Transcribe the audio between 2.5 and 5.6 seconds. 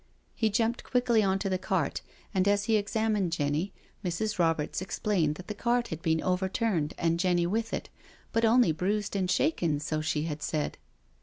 he ex amined Jenny, Mrs. Roberts explained that the